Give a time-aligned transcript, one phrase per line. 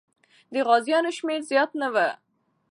[0.53, 1.95] د غازیانو شمېر زیات نه و.